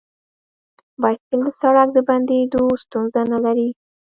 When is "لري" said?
3.45-3.69